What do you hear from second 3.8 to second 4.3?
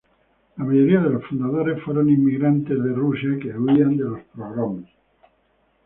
de los